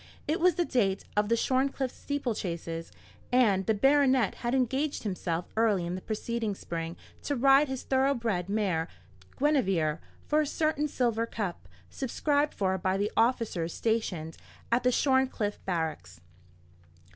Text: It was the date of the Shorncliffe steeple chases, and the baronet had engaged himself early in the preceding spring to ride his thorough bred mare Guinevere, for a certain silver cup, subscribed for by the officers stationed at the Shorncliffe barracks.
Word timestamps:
It 0.27 0.39
was 0.39 0.55
the 0.55 0.65
date 0.65 1.03
of 1.15 1.29
the 1.29 1.35
Shorncliffe 1.37 1.91
steeple 1.91 2.33
chases, 2.33 2.91
and 3.31 3.67
the 3.67 3.75
baronet 3.75 4.33
had 4.41 4.55
engaged 4.55 5.03
himself 5.03 5.45
early 5.55 5.85
in 5.85 5.93
the 5.93 6.01
preceding 6.01 6.55
spring 6.55 6.97
to 7.21 7.35
ride 7.35 7.67
his 7.67 7.83
thorough 7.83 8.15
bred 8.15 8.49
mare 8.49 8.87
Guinevere, 9.37 9.99
for 10.25 10.41
a 10.41 10.47
certain 10.47 10.87
silver 10.87 11.27
cup, 11.27 11.67
subscribed 11.91 12.55
for 12.55 12.79
by 12.79 12.97
the 12.97 13.11
officers 13.15 13.75
stationed 13.75 14.37
at 14.71 14.81
the 14.81 14.91
Shorncliffe 14.91 15.63
barracks. 15.65 16.19